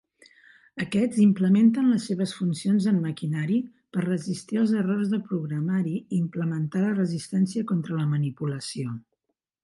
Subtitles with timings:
[0.83, 3.57] Aquests implementen les seves funcions en maquinari
[3.97, 8.95] per resistir els errors de programari i implementar la resistència contra la manipulació.